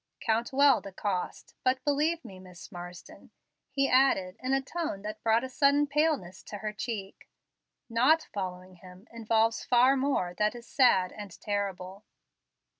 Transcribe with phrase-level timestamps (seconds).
[0.19, 1.53] Count well the cost.
[1.63, 3.29] But, believe me, Miss Marsden,"
[3.69, 7.29] he added, in a tone that brought a sudden paleness to her cheek,
[7.87, 12.03] "not following Him involves far more that is sad and terrible."